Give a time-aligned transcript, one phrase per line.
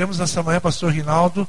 [0.00, 1.46] Temos nessa manhã pastor Rinaldo,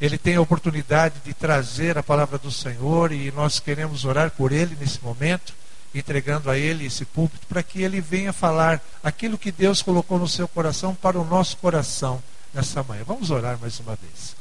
[0.00, 4.52] ele tem a oportunidade de trazer a palavra do Senhor e nós queremos orar por
[4.52, 5.52] ele nesse momento,
[5.92, 10.28] entregando a ele esse púlpito para que ele venha falar aquilo que Deus colocou no
[10.28, 12.22] seu coração para o nosso coração
[12.54, 13.02] nessa manhã.
[13.04, 14.36] Vamos orar mais uma vez.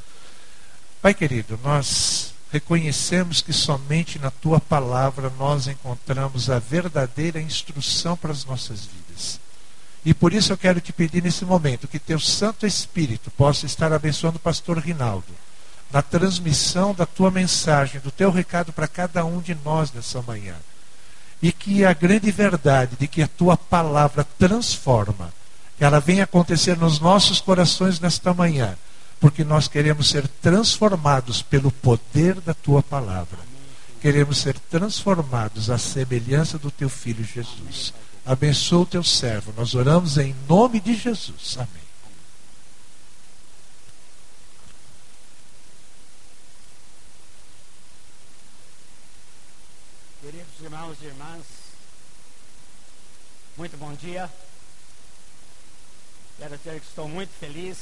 [1.01, 8.31] Pai querido, nós reconhecemos que somente na tua palavra nós encontramos a verdadeira instrução para
[8.31, 9.08] as nossas vidas.
[10.05, 13.91] E por isso eu quero te pedir nesse momento que teu Santo Espírito possa estar
[13.91, 15.33] abençoando o pastor Rinaldo
[15.91, 20.55] na transmissão da tua mensagem, do teu recado para cada um de nós nessa manhã.
[21.41, 25.33] E que a grande verdade de que a tua palavra transforma,
[25.79, 28.75] ela venha acontecer nos nossos corações nesta manhã,
[29.19, 33.39] porque nós queremos ser transformados pelo poder da tua palavra.
[34.01, 37.93] Queremos ser transformados à semelhança do teu filho Jesus.
[38.29, 39.51] Abençoa o teu servo.
[39.57, 41.57] Nós oramos em nome de Jesus.
[41.57, 41.81] Amém.
[50.21, 51.43] Queridos irmãos e irmãs,
[53.57, 54.31] muito bom dia.
[56.37, 57.77] Quero dizer que estou muito feliz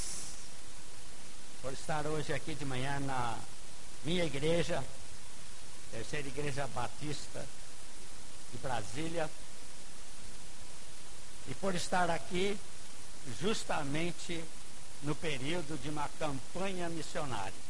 [1.62, 3.38] por estar hoje aqui de manhã na
[4.06, 4.82] minha igreja,
[5.92, 7.46] terceira igreja batista
[8.54, 9.30] de Brasília,
[11.48, 12.58] e por estar aqui
[13.42, 14.44] justamente
[15.04, 17.68] no período de uma campanha missionária.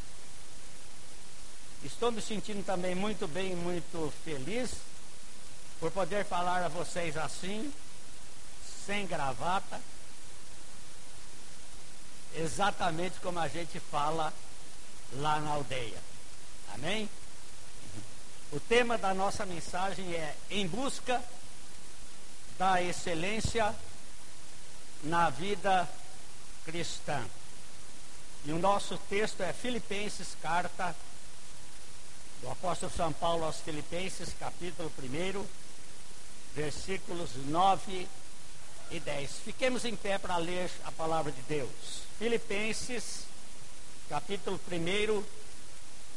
[1.83, 4.71] Estou me sentindo também muito bem, muito feliz
[5.79, 7.71] por poder falar a vocês assim,
[8.85, 9.79] sem gravata,
[12.35, 14.33] exatamente como a gente fala
[15.13, 16.01] lá na aldeia.
[16.73, 17.07] Amém?
[18.51, 21.21] O tema da nossa mensagem é Em Busca
[22.57, 23.73] da Excelência
[25.03, 25.87] na Vida
[26.65, 27.23] Cristã.
[28.45, 30.95] E o nosso texto é Filipenses, carta
[32.41, 35.45] do apóstolo São Paulo aos Filipenses, capítulo 1,
[36.55, 38.07] versículos 9
[38.91, 39.31] e 10.
[39.45, 41.69] Fiquemos em pé para ler a palavra de Deus.
[42.17, 43.23] Filipenses,
[44.09, 45.23] capítulo 1,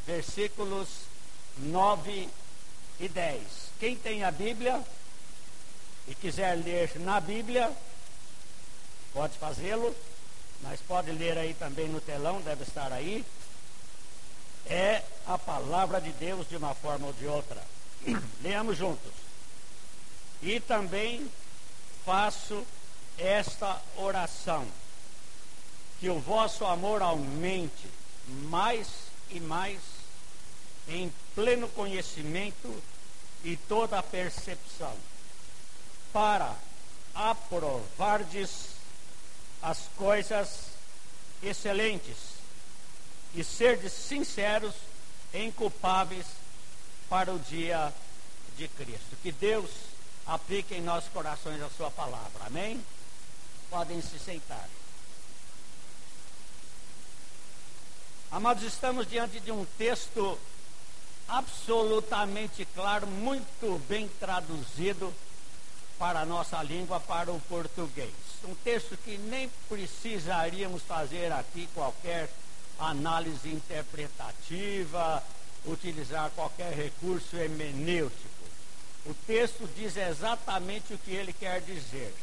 [0.07, 0.89] versículos
[1.59, 2.29] 9
[2.99, 3.43] e 10.
[3.79, 4.83] Quem tem a Bíblia
[6.11, 7.73] e quiser ler na Bíblia,
[9.15, 9.97] pode fazê-lo,
[10.63, 13.25] mas pode ler aí também no telão, deve estar aí
[14.67, 17.63] é a palavra de Deus de uma forma ou de outra.
[18.43, 19.13] Leamos juntos.
[20.43, 21.29] E também
[22.05, 22.65] faço
[23.19, 24.67] esta oração:
[25.99, 27.91] que o vosso amor aumente
[28.29, 28.87] mais
[29.31, 29.81] e mais
[30.89, 32.83] em pleno conhecimento
[33.45, 34.95] e toda a percepção,
[36.13, 36.55] para
[37.15, 38.71] aprovardes
[39.63, 40.71] as coisas
[41.43, 42.17] excelentes
[43.35, 44.75] e serdes sinceros
[45.33, 46.27] e inculpáveis
[47.09, 47.93] para o dia
[48.57, 49.17] de Cristo.
[49.23, 49.71] Que Deus
[50.27, 52.47] aplique em nossos corações a sua palavra.
[52.47, 52.85] Amém?
[53.69, 54.69] Podem se sentar.
[58.31, 60.39] Amados, estamos diante de um texto
[61.29, 65.13] absolutamente claro, muito bem traduzido
[66.01, 68.11] para a nossa língua, para o português.
[68.49, 72.31] Um texto que nem precisaríamos fazer aqui qualquer
[72.79, 75.23] análise interpretativa,
[75.67, 78.29] utilizar qualquer recurso hermenêutico.
[79.05, 82.15] O texto diz exatamente o que ele quer dizer.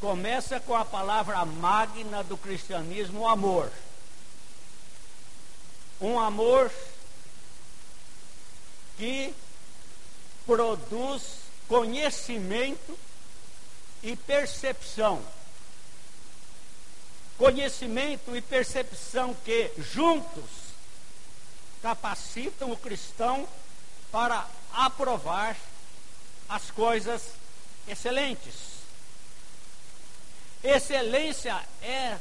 [0.00, 3.70] Começa com a palavra magna do cristianismo, o amor.
[6.00, 6.72] Um amor
[8.98, 9.32] que
[10.44, 12.98] produz conhecimento
[14.02, 15.22] e percepção
[17.36, 20.44] conhecimento e percepção que juntos
[21.82, 23.46] capacitam o cristão
[24.10, 25.56] para aprovar
[26.48, 27.22] as coisas
[27.88, 28.54] excelentes.
[30.62, 32.18] Excelência é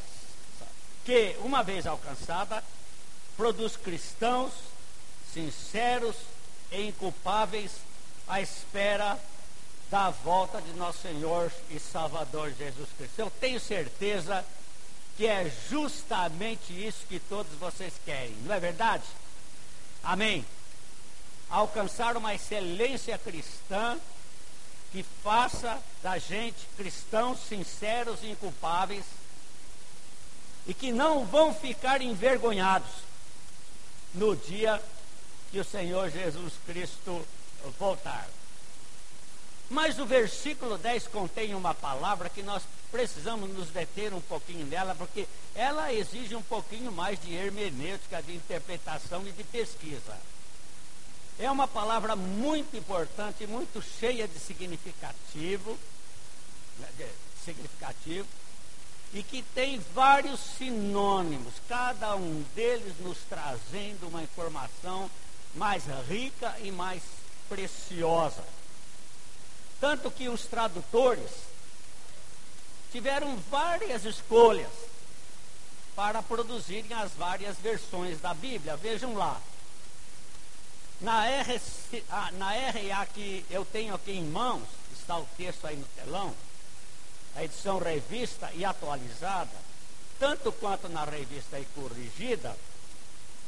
[1.06, 2.64] que, uma vez alcançada,
[3.38, 4.52] produz cristãos
[5.34, 6.16] sinceros
[6.72, 7.72] e inculpáveis
[8.28, 9.18] à espera
[9.90, 13.20] da volta de nosso Senhor e Salvador Jesus Cristo.
[13.20, 14.44] Eu tenho certeza
[15.16, 19.04] que é justamente isso que todos vocês querem, não é verdade?
[20.04, 20.46] Amém.
[21.50, 24.00] Alcançar uma excelência cristã
[24.92, 29.06] que faça da gente cristãos sinceros e inculpáveis
[30.68, 32.90] e que não vão ficar envergonhados
[34.14, 34.82] no dia
[35.52, 37.26] que o Senhor Jesus Cristo
[37.80, 38.28] voltar.
[39.70, 44.94] Mas o versículo 10 contém uma palavra que nós precisamos nos deter um pouquinho nela,
[44.94, 50.16] porque ela exige um pouquinho mais de hermenêutica, de interpretação e de pesquisa.
[51.40, 55.78] É uma palavra muito importante, muito cheia de significativo,
[56.78, 57.08] né, de
[57.44, 58.28] significativo,
[59.14, 65.10] e que tem vários sinônimos, cada um deles nos trazendo uma informação
[65.56, 67.02] mais rica e mais
[67.50, 68.44] preciosa.
[69.84, 71.30] Tanto que os tradutores
[72.90, 74.72] tiveram várias escolhas
[75.94, 78.78] para produzirem as várias versões da Bíblia.
[78.78, 79.42] Vejam lá.
[81.02, 81.62] Na, R,
[82.38, 84.64] na RA que eu tenho aqui em mãos,
[84.94, 86.34] está o texto aí no telão,
[87.36, 89.52] a edição revista e atualizada,
[90.18, 92.56] tanto quanto na revista e corrigida,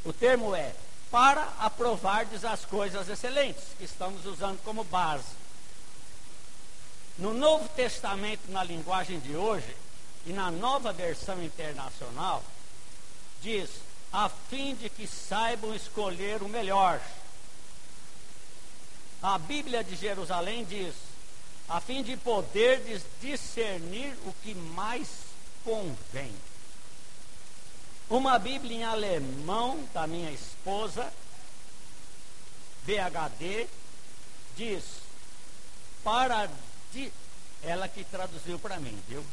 [0.03, 0.75] o termo é
[1.09, 5.44] para aprovardes as coisas excelentes, que estamos usando como base.
[7.17, 9.75] No Novo Testamento, na linguagem de hoje,
[10.25, 12.43] e na nova versão internacional,
[13.41, 13.69] diz:
[14.11, 17.01] a fim de que saibam escolher o melhor.
[19.21, 20.93] A Bíblia de Jerusalém diz:
[21.69, 22.81] a fim de poder
[23.21, 25.07] discernir o que mais
[25.63, 26.33] convém.
[28.09, 31.11] Uma Bíblia em alemão da minha esposa,
[32.85, 33.67] BHD,
[34.55, 34.83] diz:
[36.03, 36.49] para
[37.63, 39.25] ela que traduziu para mim, viu?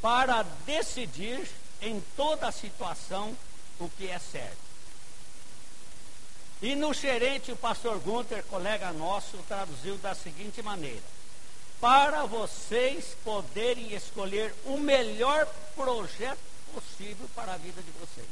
[0.00, 1.48] Para decidir
[1.80, 3.36] em toda a situação
[3.78, 4.72] o que é certo.
[6.60, 11.02] E no gerente, o pastor Gunter, colega nosso, traduziu da seguinte maneira:
[11.80, 16.38] para vocês poderem escolher o melhor projeto
[16.72, 18.28] possível para a vida de vocês.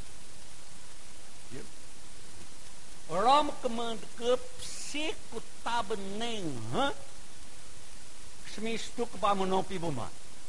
[1.50, 1.64] Viu?
[3.08, 3.98] Romkman
[4.60, 6.92] psicotabnenhan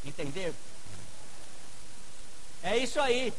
[0.04, 0.56] Entenderam?
[2.63, 3.34] É isso aí.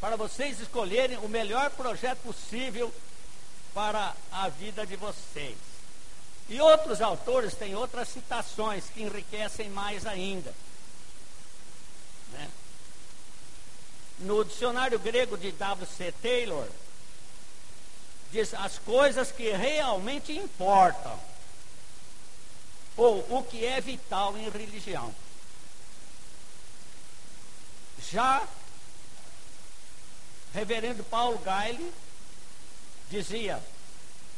[0.00, 2.92] Para vocês escolherem o melhor projeto possível
[3.74, 5.56] para a vida de vocês.
[6.48, 10.52] E outros autores têm outras citações que enriquecem mais ainda.
[12.32, 12.48] Né?
[14.18, 16.12] No dicionário grego de W.C.
[16.20, 16.66] Taylor,
[18.32, 21.29] diz as coisas que realmente importam
[22.96, 25.14] ou o que é vital em religião.
[28.10, 28.46] Já
[30.52, 31.92] Reverendo Paulo Gaile
[33.08, 33.62] dizia: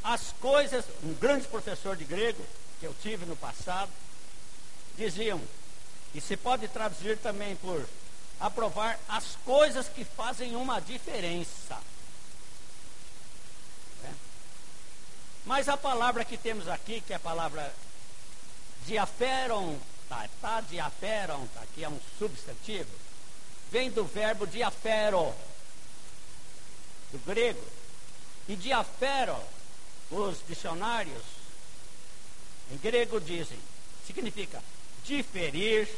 [0.04, 2.44] as coisas, um grande professor de grego
[2.81, 3.90] que eu tive no passado,
[4.96, 5.40] diziam,
[6.14, 7.88] e se pode traduzir também por
[8.38, 11.78] aprovar as coisas que fazem uma diferença.
[14.04, 14.10] É.
[15.46, 17.72] Mas a palavra que temos aqui, que é a palavra
[18.87, 22.90] Diaferon, tá, tá, diaferon, tá, que é um substantivo,
[23.70, 25.34] vem do verbo diafero,
[27.12, 27.64] do grego.
[28.49, 29.37] E diafero,
[30.11, 31.23] os dicionários
[32.70, 33.58] em grego dizem,
[34.06, 34.62] significa
[35.05, 35.88] diferir,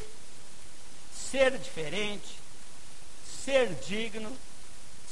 [1.14, 2.38] ser diferente,
[3.44, 4.36] ser digno,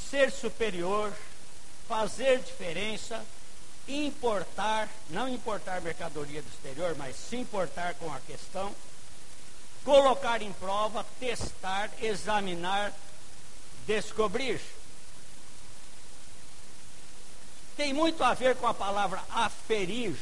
[0.09, 1.13] ser superior,
[1.87, 3.25] fazer diferença,
[3.87, 8.73] importar, não importar mercadoria do exterior, mas se importar com a questão,
[9.83, 12.93] colocar em prova, testar, examinar,
[13.85, 14.61] descobrir.
[17.75, 20.15] Tem muito a ver com a palavra aferir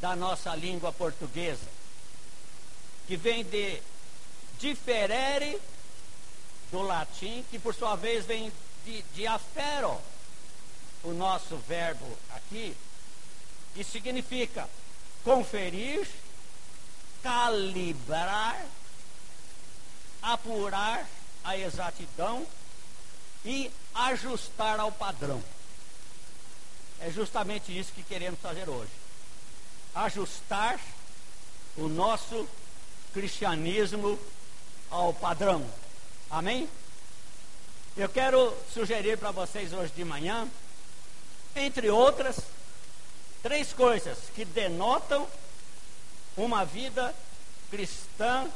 [0.00, 1.66] da nossa língua portuguesa,
[3.06, 3.80] que vem de
[4.58, 5.60] diferere
[6.70, 8.52] do latim, que por sua vez vem
[8.84, 10.00] de, de afero
[11.04, 12.76] o nosso verbo aqui,
[13.74, 14.68] e significa
[15.24, 16.06] conferir,
[17.22, 18.64] calibrar,
[20.20, 21.06] apurar
[21.42, 22.46] a exatidão
[23.44, 25.42] e ajustar ao padrão.
[27.00, 28.90] É justamente isso que queremos fazer hoje.
[29.94, 30.78] Ajustar
[31.76, 32.48] o nosso
[33.12, 34.18] cristianismo
[34.90, 35.66] ao padrão.
[36.30, 36.68] Amém?
[37.96, 40.48] Eu quero sugerir para vocês hoje de manhã
[41.54, 42.36] entre outras,
[43.42, 45.28] três coisas que denotam
[46.36, 47.14] uma vida
[47.70, 48.50] cristã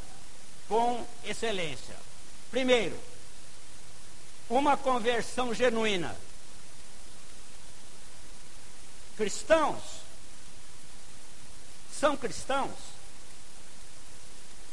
[0.69, 1.95] com excelência.
[2.51, 2.99] Primeiro,
[4.49, 6.17] uma conversão genuína.
[9.17, 9.83] Cristãos
[11.99, 12.97] são cristãos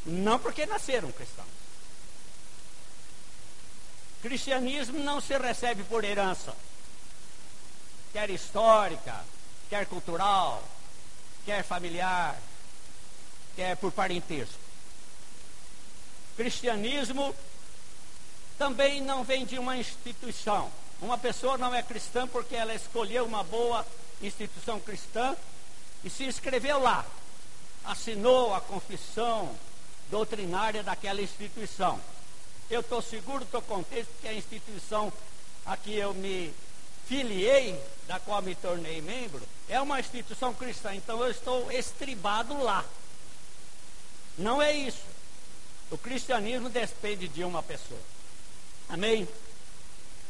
[0.04, 1.48] não porque nasceram cristãos.
[4.20, 6.54] Cristianismo não se recebe por herança
[8.14, 9.24] quer histórica,
[9.68, 10.62] quer cultural,
[11.44, 12.40] quer familiar,
[13.56, 14.54] quer por parentesco.
[16.36, 17.34] Cristianismo
[18.56, 20.70] também não vem de uma instituição.
[21.02, 23.84] Uma pessoa não é cristã porque ela escolheu uma boa
[24.22, 25.36] instituição cristã
[26.04, 27.04] e se inscreveu lá.
[27.84, 29.52] Assinou a confissão
[30.08, 32.00] doutrinária daquela instituição.
[32.70, 35.12] Eu estou seguro, estou contente que a instituição
[35.66, 36.54] a que eu me
[37.06, 40.94] filiei, da qual me tornei membro, é uma instituição cristã.
[40.94, 42.84] Então eu estou estribado lá.
[44.36, 45.02] Não é isso.
[45.90, 48.00] O cristianismo depende de uma pessoa.
[48.88, 49.28] Amém?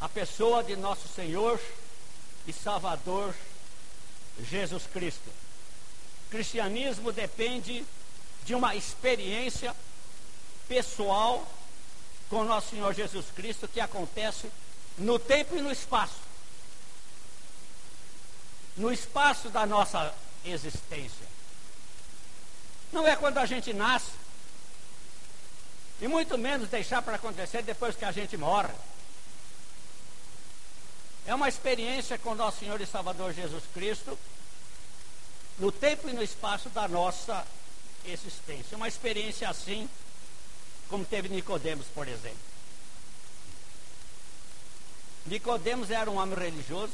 [0.00, 1.60] A pessoa de nosso Senhor
[2.46, 3.34] e Salvador
[4.50, 5.30] Jesus Cristo.
[6.26, 7.84] O cristianismo depende
[8.44, 9.74] de uma experiência
[10.68, 11.46] pessoal
[12.28, 14.50] com nosso Senhor Jesus Cristo que acontece
[14.98, 16.23] no tempo e no espaço.
[18.76, 20.14] No espaço da nossa
[20.44, 21.26] existência.
[22.92, 24.10] Não é quando a gente nasce.
[26.00, 28.74] E muito menos deixar para acontecer depois que a gente morre.
[31.26, 34.18] É uma experiência com nosso Senhor e Salvador Jesus Cristo,
[35.58, 37.46] no tempo e no espaço da nossa
[38.04, 38.76] existência.
[38.76, 39.88] Uma experiência assim,
[40.88, 42.38] como teve Nicodemos, por exemplo.
[45.26, 46.92] Nicodemos era um homem religioso,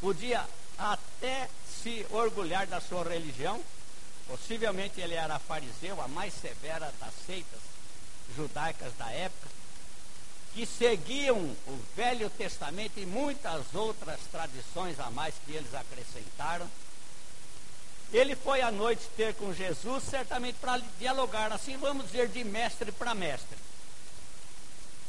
[0.00, 0.44] podia
[0.78, 1.48] até
[1.82, 3.62] se orgulhar da sua religião,
[4.28, 7.60] possivelmente ele era fariseu, a mais severa das seitas
[8.36, 9.48] judaicas da época,
[10.52, 16.68] que seguiam o Velho Testamento e muitas outras tradições a mais que eles acrescentaram.
[18.12, 22.90] Ele foi à noite ter com Jesus, certamente para dialogar, assim vamos dizer, de mestre
[22.90, 23.65] para mestre.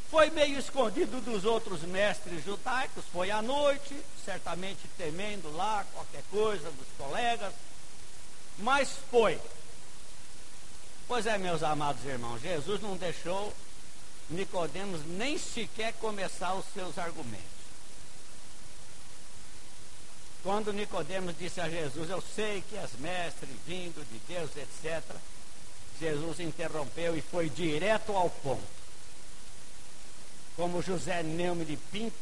[0.10, 6.72] Foi meio escondido dos outros mestres judaicos, foi à noite, certamente temendo lá qualquer coisa
[6.72, 7.54] dos colegas,
[8.60, 9.40] mas foi.
[11.10, 13.54] Pois é, meus amados irmãos, Jesus não deixou
[14.30, 17.58] Nicodemos nem sequer começar os seus argumentos.
[20.42, 25.04] Quando Nicodemos disse a Jesus, eu sei que és mestre vindo de Deus, etc.
[26.00, 28.77] Jesus interrompeu e foi direto ao ponto
[30.58, 32.18] como José Neume de Pinto,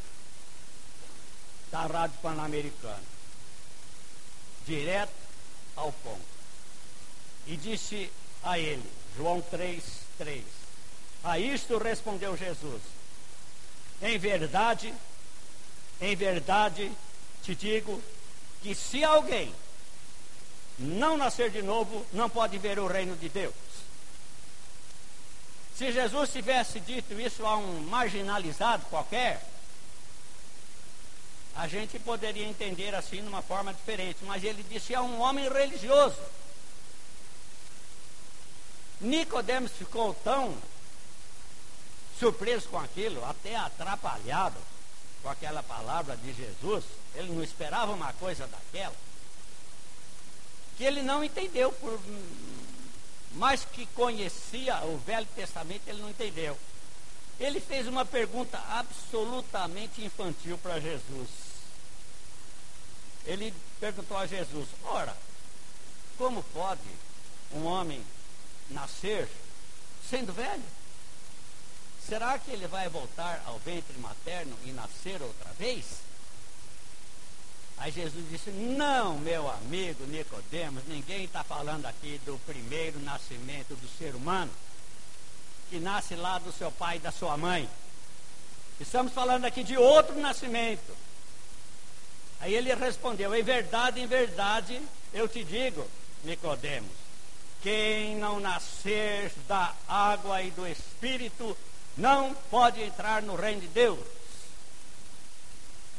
[1.72, 3.02] da Rádio Pan-Americana.
[4.66, 5.12] Direto
[5.74, 6.36] ao ponto.
[7.46, 8.10] E disse
[8.44, 8.84] a ele,
[9.16, 9.82] João 3,
[10.18, 10.44] 3.
[11.24, 12.82] A isto respondeu Jesus:
[14.02, 14.92] Em verdade,
[16.00, 16.92] em verdade
[17.42, 18.02] te digo
[18.62, 19.52] que se alguém
[20.78, 23.54] não nascer de novo, não pode ver o reino de Deus.
[25.76, 29.46] Se Jesus tivesse dito isso a um marginalizado qualquer,
[31.54, 35.48] a gente poderia entender assim de uma forma diferente, mas ele disse a um homem
[35.48, 36.16] religioso.
[39.00, 40.56] Nicodemos ficou tão
[42.18, 44.56] surpreso com aquilo, até atrapalhado
[45.22, 48.94] com aquela palavra de Jesus, ele não esperava uma coisa daquela,
[50.78, 52.00] que ele não entendeu por
[53.36, 56.58] mas que conhecia o Velho Testamento, ele não entendeu.
[57.38, 61.28] Ele fez uma pergunta absolutamente infantil para Jesus.
[63.26, 65.14] Ele perguntou a Jesus: Ora,
[66.16, 66.80] como pode
[67.52, 68.02] um homem
[68.70, 69.28] nascer
[70.08, 70.64] sendo velho?
[72.08, 75.84] Será que ele vai voltar ao ventre materno e nascer outra vez?
[77.78, 83.88] Aí Jesus disse: Não, meu amigo Nicodemos, ninguém está falando aqui do primeiro nascimento do
[83.98, 84.50] ser humano,
[85.70, 87.68] que nasce lá do seu pai e da sua mãe.
[88.80, 90.96] Estamos falando aqui de outro nascimento.
[92.40, 94.80] Aí ele respondeu: Em verdade, em verdade,
[95.12, 95.86] eu te digo,
[96.24, 96.90] Nicodemos,
[97.62, 101.56] quem não nascer da água e do espírito
[101.96, 104.15] não pode entrar no reino de Deus.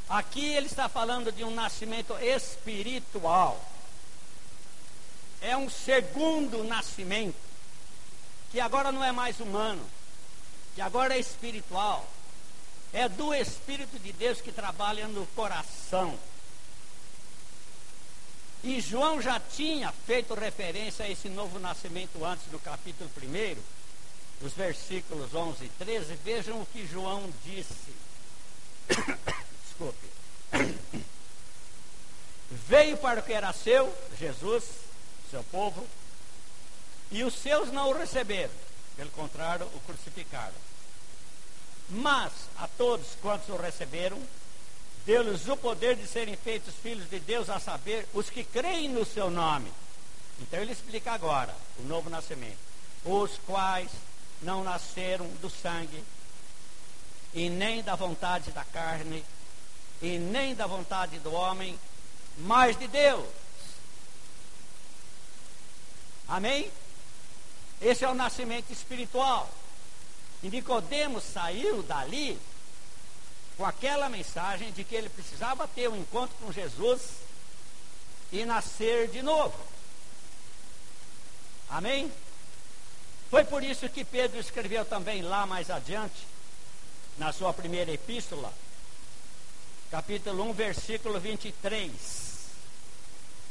[0.09, 3.61] Aqui ele está falando de um nascimento espiritual.
[5.41, 7.35] É um segundo nascimento,
[8.51, 9.85] que agora não é mais humano,
[10.75, 12.07] que agora é espiritual.
[12.93, 16.17] É do Espírito de Deus que trabalha no coração.
[18.63, 24.53] E João já tinha feito referência a esse novo nascimento antes do capítulo 1, os
[24.53, 26.15] versículos 11 e 13.
[26.23, 27.93] Vejam o que João disse
[29.77, 30.07] desculpe.
[32.67, 34.63] Veio para o que era seu, Jesus,
[35.29, 35.85] seu povo,
[37.11, 38.53] e os seus não o receberam,
[38.95, 40.67] pelo contrário, o crucificaram.
[41.89, 44.21] Mas a todos quantos o receberam,
[45.05, 49.05] deu-lhes o poder de serem feitos filhos de Deus, a saber, os que creem no
[49.05, 49.71] seu nome.
[50.39, 52.67] Então ele explica agora o novo nascimento.
[53.05, 53.89] os quais
[54.41, 56.03] não nasceram do sangue,
[57.33, 59.23] e nem da vontade da carne,
[60.01, 61.79] e nem da vontade do homem,
[62.37, 63.27] mas de Deus.
[66.27, 66.71] Amém?
[67.81, 69.49] Esse é o nascimento espiritual.
[70.43, 72.39] E Nicodemos saiu dali
[73.55, 77.01] com aquela mensagem de que ele precisava ter um encontro com Jesus
[78.31, 79.57] e nascer de novo.
[81.69, 82.11] Amém?
[83.29, 86.27] Foi por isso que Pedro escreveu também lá mais adiante,
[87.17, 88.53] na sua primeira epístola,
[89.89, 91.91] capítulo 1, versículo 23.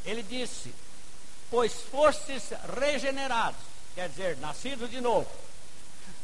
[0.05, 0.73] Ele disse:
[1.51, 3.61] Pois fostes regenerados,
[3.95, 5.29] quer dizer, nascidos de novo,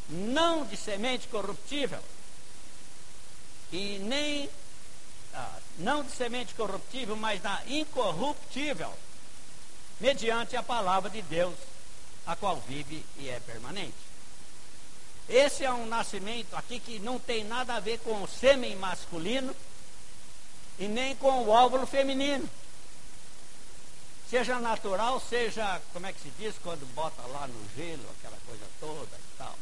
[0.09, 2.01] não de semente corruptível,
[3.73, 4.49] e nem,
[5.35, 8.93] ah, não de semente corruptível, mas da incorruptível,
[9.99, 11.55] mediante a palavra de Deus,
[12.27, 14.13] a qual vive e é permanente.
[15.29, 19.55] Esse é um nascimento aqui que não tem nada a ver com o sêmen masculino
[20.79, 22.49] e nem com o óvulo feminino.
[24.29, 28.65] Seja natural, seja, como é que se diz, quando bota lá no gelo, aquela coisa
[28.81, 29.55] toda e tal.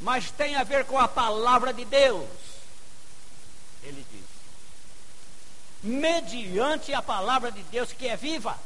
[0.00, 2.28] Mas tem a ver com a palavra de Deus.
[3.82, 4.24] Ele diz.
[5.82, 8.58] Mediante a palavra de Deus que é viva.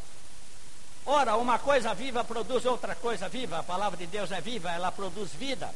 [1.04, 3.58] Ora, uma coisa viva produz outra coisa viva.
[3.58, 5.74] A palavra de Deus é viva, ela produz vida.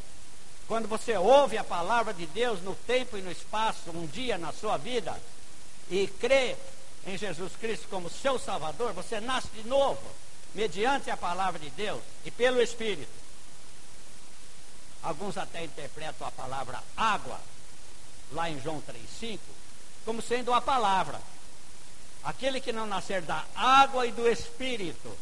[0.72, 4.54] Quando você ouve a palavra de Deus no tempo e no espaço, um dia na
[4.54, 5.14] sua vida,
[5.90, 6.56] e crê
[7.06, 10.00] em Jesus Cristo como seu Salvador, você nasce de novo,
[10.54, 13.12] mediante a palavra de Deus e pelo Espírito.
[15.02, 17.38] Alguns até interpretam a palavra água,
[18.32, 18.80] lá em João
[19.20, 19.40] 3,5,
[20.06, 21.20] como sendo a palavra.
[22.24, 25.14] Aquele que não nascer da água e do Espírito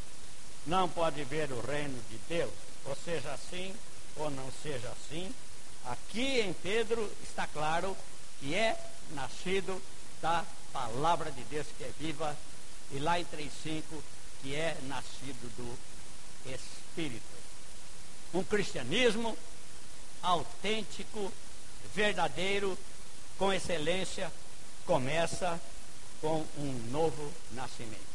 [0.65, 2.53] não pode ver o reino de Deus.
[2.85, 3.75] Ou seja assim,
[4.21, 5.35] ou não seja assim.
[5.87, 7.97] Aqui em Pedro está claro
[8.39, 8.79] que é
[9.13, 9.81] nascido
[10.21, 12.37] da palavra de Deus que é viva.
[12.93, 13.83] E lá em 3,5
[14.43, 17.23] que é nascido do Espírito.
[18.33, 19.37] Um cristianismo
[20.23, 21.33] autêntico,
[21.95, 22.79] verdadeiro,
[23.39, 24.31] com excelência,
[24.87, 25.61] começa
[26.21, 28.11] com um novo nascimento.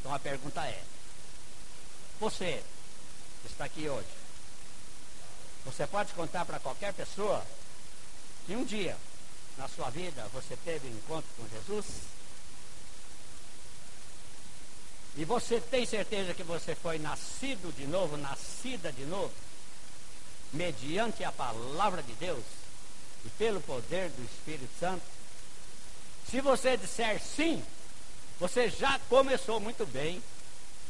[0.00, 0.82] Então a pergunta é:
[2.18, 2.62] você
[3.44, 4.08] está aqui hoje,
[5.70, 7.44] você pode contar para qualquer pessoa
[8.46, 8.96] que um dia
[9.58, 11.84] na sua vida você teve um encontro com Jesus?
[15.14, 19.32] E você tem certeza que você foi nascido de novo, nascida de novo,
[20.54, 22.44] mediante a palavra de Deus
[23.26, 25.02] e pelo poder do Espírito Santo?
[26.30, 27.62] Se você disser sim,
[28.40, 30.22] você já começou muito bem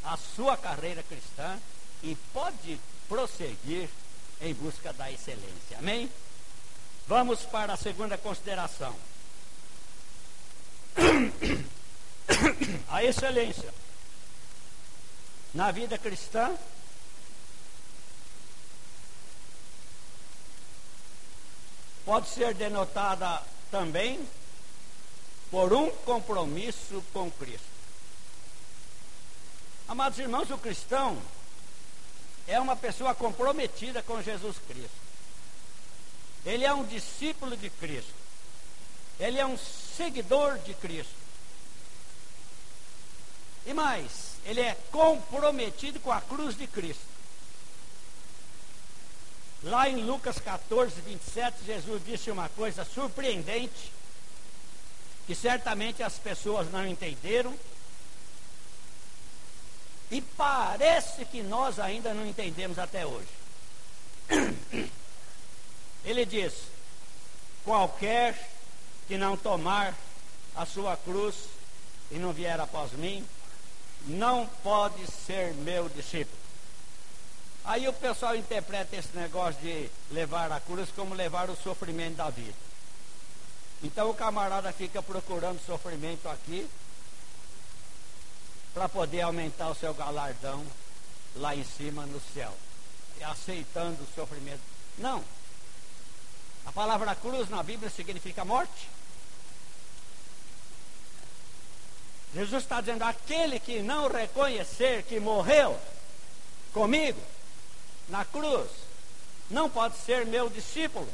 [0.05, 1.59] a sua carreira cristã
[2.01, 3.89] e pode prosseguir
[4.41, 5.79] em busca da excelência.
[5.79, 6.11] Amém?
[7.07, 8.95] Vamos para a segunda consideração.
[12.89, 13.73] A excelência
[15.55, 16.55] na vida cristã
[22.05, 24.27] pode ser denotada também
[25.51, 27.67] por um compromisso com Cristo.
[29.89, 31.17] Amados irmãos, o cristão
[32.49, 34.91] é uma pessoa comprometida com Jesus Cristo.
[36.45, 38.15] Ele é um discípulo de Cristo.
[39.21, 41.13] Ele é um seguidor de Cristo.
[43.67, 47.03] E mais, ele é comprometido com a cruz de Cristo.
[49.63, 53.93] Lá em Lucas 14, 27, Jesus disse uma coisa surpreendente
[55.27, 57.55] que certamente as pessoas não entenderam.
[60.11, 63.29] E parece que nós ainda não entendemos até hoje.
[66.05, 66.55] Ele diz:
[67.65, 68.51] qualquer
[69.07, 69.95] que não tomar
[70.57, 71.35] a sua cruz
[72.11, 73.27] e não vier após mim,
[74.07, 76.39] não pode ser meu discípulo.
[77.65, 82.31] Aí o pessoal interpreta esse negócio de levar a cruz como levar o sofrimento da
[82.31, 82.57] vida.
[83.83, 86.69] Então o camarada fica procurando sofrimento aqui
[88.75, 90.65] para poder aumentar o seu galardão
[91.37, 92.55] lá em cima no céu.
[93.23, 94.61] Aceitando o sofrimento.
[94.97, 95.25] Não.
[96.65, 98.89] A palavra cruz na Bíblia significa morte.
[102.35, 105.79] Jesus está dizendo: aquele que não reconhecer que morreu
[106.73, 107.21] comigo
[108.09, 108.69] na cruz,
[109.51, 111.09] não pode ser meu discípulo.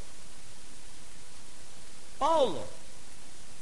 [2.19, 2.67] Paulo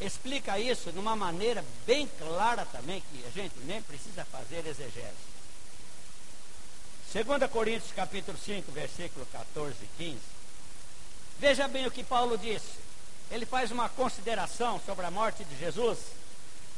[0.06, 5.34] explica isso de uma maneira bem clara também, que a gente nem precisa fazer exegese.
[7.13, 10.20] 2 Coríntios capítulo 5, versículo 14 e 15.
[11.39, 12.84] Veja bem o que Paulo disse.
[13.30, 16.00] Ele faz uma consideração sobre a morte de Jesus,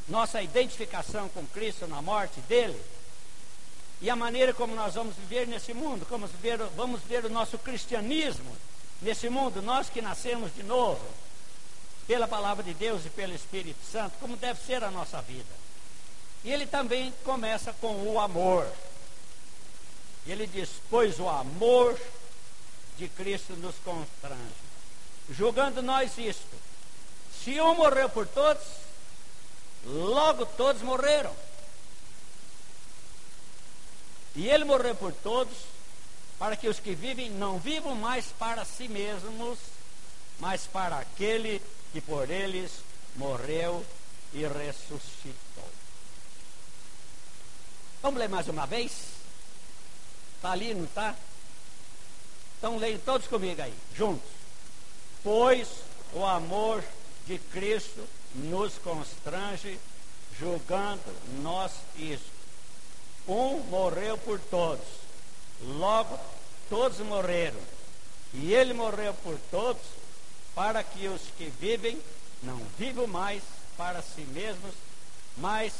[0.07, 2.79] nossa identificação com Cristo na morte dele,
[4.01, 7.57] e a maneira como nós vamos viver nesse mundo, como ver, vamos ver o nosso
[7.57, 8.55] cristianismo
[9.01, 11.05] nesse mundo, nós que nascemos de novo,
[12.07, 15.65] pela palavra de Deus e pelo Espírito Santo, como deve ser a nossa vida.
[16.43, 18.71] E ele também começa com o amor.
[20.27, 21.99] Ele diz: Pois o amor
[22.97, 24.65] de Cristo nos constrange.
[25.29, 26.55] Julgando nós isto:
[27.43, 28.63] se um morreu por todos,
[29.85, 31.35] logo todos morreram.
[34.35, 35.55] E ele morreu por todos,
[36.37, 39.57] para que os que vivem não vivam mais para si mesmos,
[40.39, 41.61] mas para aquele
[41.95, 42.71] que por eles
[43.15, 43.85] morreu
[44.33, 45.63] e ressuscitou.
[48.01, 48.91] Vamos ler mais uma vez?
[50.35, 51.15] Está ali, não está?
[52.57, 54.27] Então leiam todos comigo aí, juntos.
[55.23, 55.69] Pois
[56.11, 56.83] o amor
[57.25, 59.79] de Cristo nos constrange,
[60.37, 61.01] julgando
[61.41, 62.35] nós isto
[63.25, 64.85] um morreu por todos,
[65.61, 66.19] logo
[66.69, 67.59] todos morreram.
[68.33, 69.81] E ele morreu por todos,
[70.55, 72.01] para que os que vivem
[72.41, 73.43] não vivam mais
[73.77, 74.73] para si mesmos,
[75.37, 75.73] mas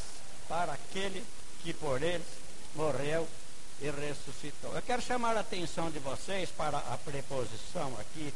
[0.50, 1.26] para aquele
[1.64, 2.28] que por eles
[2.76, 3.28] morreu
[3.82, 4.76] e ressuscitou.
[4.76, 8.34] Eu quero chamar a atenção de vocês para a preposição aqui,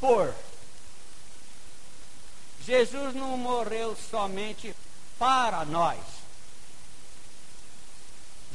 [0.00, 0.34] por.
[2.64, 4.74] Jesus não morreu somente
[5.18, 5.98] para nós.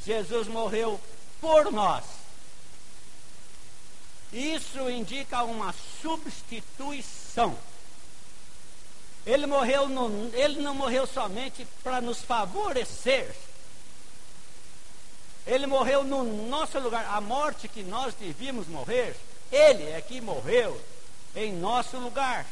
[0.05, 0.99] Jesus morreu
[1.41, 2.03] por nós.
[4.31, 7.57] Isso indica uma substituição.
[9.25, 13.33] Ele morreu no, ele não morreu somente para nos favorecer.
[15.45, 17.05] Ele morreu no nosso lugar.
[17.09, 19.15] A morte que nós devíamos morrer,
[19.51, 20.79] ele é que morreu
[21.35, 22.45] em nosso lugar.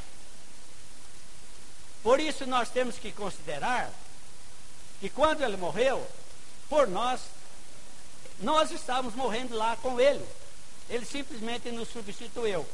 [2.04, 3.92] Por isso nós temos que considerar
[5.00, 6.06] que quando ele morreu,
[6.70, 7.22] por nós,
[8.40, 10.26] nós estávamos morrendo lá com ele.
[10.90, 12.66] Ele simplesmente nos substituiu.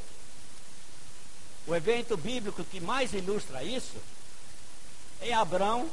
[1.68, 3.98] O evento bíblico que mais ilustra isso
[5.22, 5.90] é Abraão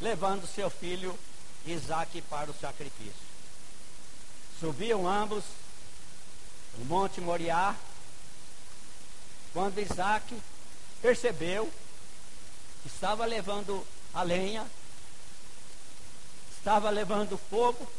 [0.00, 1.18] levando seu filho
[1.66, 3.28] Isaac para o sacrifício.
[4.60, 5.44] Subiam ambos
[6.80, 7.74] o Monte Moriá,
[9.52, 10.34] quando Isaac
[11.02, 11.70] percebeu
[12.82, 14.64] que estava levando a lenha,
[16.56, 17.90] estava levando fogo,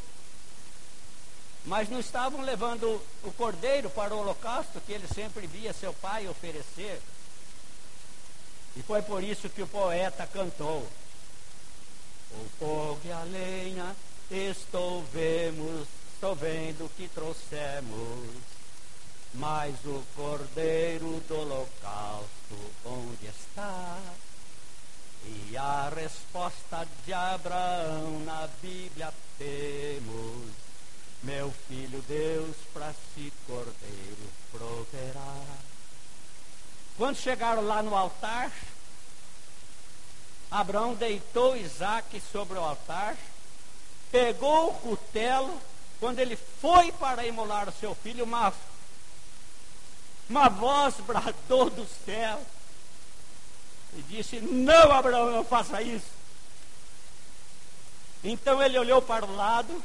[1.64, 6.28] mas não estavam levando o cordeiro para o holocausto que ele sempre via seu pai
[6.28, 7.00] oferecer.
[8.76, 10.86] E foi por isso que o poeta cantou:
[12.32, 13.96] O fogo e a lenha
[14.30, 18.30] estou vemos, estou vendo que trouxemos,
[19.34, 22.30] mas o cordeiro do holocausto
[22.84, 23.98] onde está?
[25.26, 30.69] E a resposta de Abraão na Bíblia temos
[31.22, 35.44] meu filho Deus para si cordeiro proverá.
[36.96, 38.50] Quando chegaram lá no altar,
[40.50, 43.16] Abraão deitou Isaac sobre o altar,
[44.10, 45.60] pegou o cutelo,
[45.98, 48.52] quando ele foi para imolar o seu filho, uma,
[50.28, 52.44] uma voz bradou do céu
[53.94, 56.20] e disse: Não, Abraão, não faça isso.
[58.24, 59.82] Então ele olhou para o lado,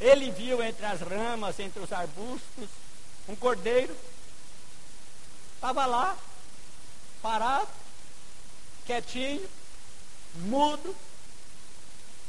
[0.00, 2.68] ele viu entre as ramas, entre os arbustos,
[3.28, 3.94] um cordeiro.
[5.54, 6.16] Estava lá,
[7.20, 7.68] parado,
[8.86, 9.46] quietinho,
[10.36, 10.96] mudo.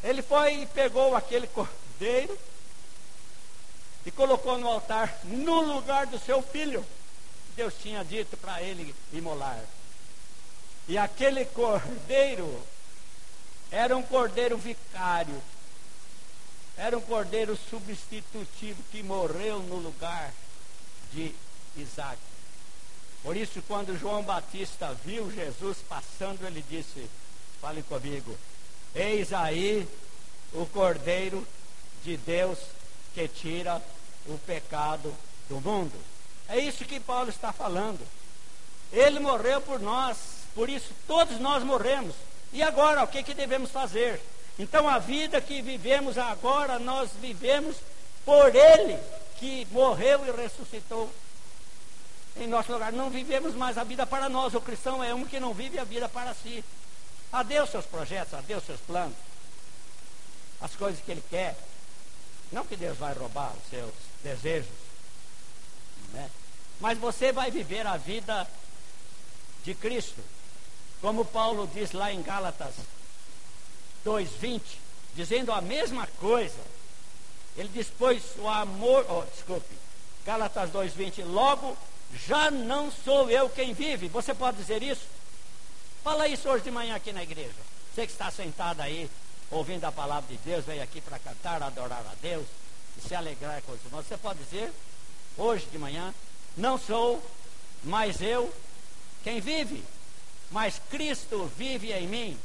[0.03, 2.37] Ele foi e pegou aquele cordeiro
[4.05, 6.85] e colocou no altar, no lugar do seu filho.
[7.55, 9.63] Deus tinha dito para ele imolar.
[10.87, 12.61] E aquele cordeiro
[13.71, 15.41] era um cordeiro vicário,
[16.81, 20.33] era um cordeiro substitutivo que morreu no lugar
[21.13, 21.31] de
[21.77, 22.17] Isaac.
[23.21, 27.07] Por isso, quando João Batista viu Jesus passando, ele disse:
[27.61, 28.35] Fale comigo,
[28.95, 29.87] eis aí
[30.53, 31.47] o cordeiro
[32.03, 32.57] de Deus
[33.13, 33.79] que tira
[34.25, 35.15] o pecado
[35.47, 35.93] do mundo.
[36.49, 38.01] É isso que Paulo está falando.
[38.91, 40.17] Ele morreu por nós,
[40.55, 42.15] por isso todos nós morremos.
[42.51, 44.19] E agora, o que, que devemos fazer?
[44.59, 47.77] Então a vida que vivemos agora, nós vivemos
[48.25, 48.99] por Ele
[49.39, 51.11] que morreu e ressuscitou
[52.37, 52.91] em nosso lugar.
[52.91, 54.53] Não vivemos mais a vida para nós.
[54.53, 56.63] O cristão é um que não vive a vida para si.
[57.31, 59.15] Adeus seus projetos, adeus seus planos,
[60.59, 61.57] as coisas que ele quer.
[62.51, 64.69] Não que Deus vai roubar os seus desejos,
[66.11, 66.29] né?
[66.81, 68.45] mas você vai viver a vida
[69.63, 70.21] de Cristo.
[70.99, 72.75] Como Paulo diz lá em Gálatas
[74.05, 74.61] 2,20,
[75.15, 76.59] dizendo a mesma coisa.
[77.57, 79.75] Ele diz, pois o amor, oh, desculpe,
[80.25, 81.77] Gálatas 2,20, logo
[82.27, 84.07] já não sou eu quem vive.
[84.09, 85.05] Você pode dizer isso?
[86.03, 87.55] Fala isso hoje de manhã aqui na igreja.
[87.93, 89.09] Você que está sentado aí,
[89.49, 92.45] ouvindo a palavra de Deus, veio aqui para cantar, adorar a Deus
[92.97, 94.05] e se alegrar com os irmãos.
[94.07, 94.71] Você pode dizer,
[95.37, 96.13] hoje de manhã,
[96.57, 97.21] não sou
[97.83, 98.53] mais eu
[99.23, 99.83] quem vive,
[100.49, 102.39] mas Cristo vive em mim.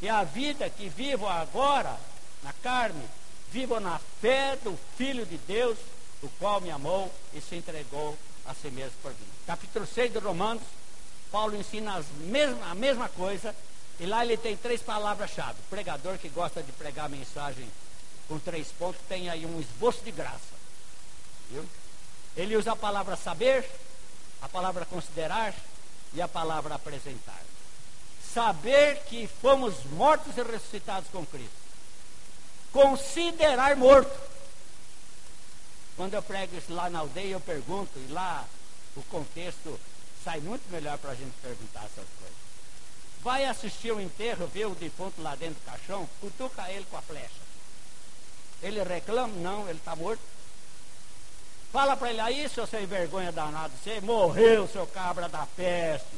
[0.00, 1.96] E a vida que vivo agora,
[2.42, 3.04] na carne,
[3.50, 5.76] vivo na fé do Filho de Deus,
[6.22, 9.28] o qual me amou e se entregou a si mesmo por mim.
[9.46, 10.62] Capítulo 6 de Romanos,
[11.32, 13.54] Paulo ensina mesmas, a mesma coisa,
[13.98, 15.58] e lá ele tem três palavras-chave.
[15.68, 17.68] Pregador que gosta de pregar a mensagem
[18.28, 20.58] com três pontos, tem aí um esboço de graça.
[21.50, 21.64] Viu?
[22.36, 23.68] Ele usa a palavra saber,
[24.40, 25.52] a palavra considerar
[26.14, 27.47] e a palavra apresentar.
[28.32, 31.50] Saber que fomos mortos e ressuscitados com Cristo.
[32.72, 34.28] Considerar morto.
[35.96, 38.46] Quando eu prego isso lá na aldeia, eu pergunto, e lá
[38.96, 39.80] o contexto
[40.22, 42.36] sai muito melhor para a gente perguntar essas coisas.
[43.22, 47.02] Vai assistir o enterro, vê o defunto lá dentro do caixão, cutuca ele com a
[47.02, 47.48] flecha.
[48.62, 49.34] Ele reclama?
[49.36, 50.22] Não, ele está morto.
[51.72, 56.08] Fala para ele aí, seu sem vergonha danado, você morreu, seu cabra da peste,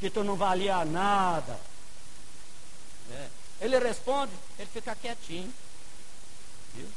[0.00, 1.58] que tu não valia nada.
[3.10, 3.28] É.
[3.60, 5.52] Ele responde, ele fica quietinho.
[6.74, 6.88] Viu?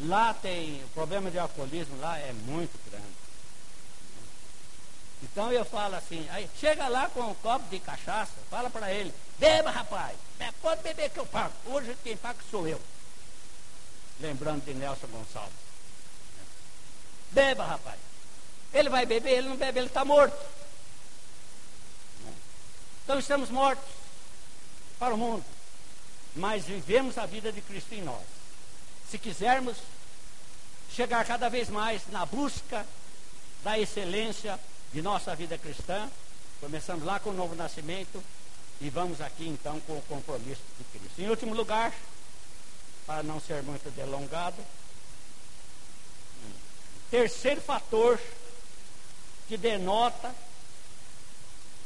[0.00, 3.22] Lá tem, o problema de alcoolismo lá é muito grande.
[5.22, 9.14] Então eu falo assim, aí chega lá com um copo de cachaça, fala para ele,
[9.38, 10.16] beba rapaz,
[10.60, 11.54] pode beber que eu pago.
[11.66, 12.80] Hoje quem paga sou eu.
[14.20, 15.52] Lembrando de Nelson Gonçalves.
[17.30, 17.98] Beba, rapaz.
[18.74, 20.36] Ele vai beber, ele não bebe, ele está morto.
[23.04, 23.88] Então estamos mortos
[24.98, 25.44] para o mundo.
[26.34, 28.22] Mas vivemos a vida de Cristo em nós.
[29.10, 29.76] Se quisermos
[30.90, 32.86] chegar cada vez mais na busca
[33.62, 34.58] da excelência
[34.92, 36.08] de nossa vida cristã,
[36.60, 38.22] começando lá com o novo nascimento
[38.80, 41.20] e vamos aqui então com o compromisso de Cristo.
[41.20, 41.92] Em último lugar,
[43.06, 44.56] para não ser muito delongado,
[47.10, 48.18] terceiro fator
[49.48, 50.34] que denota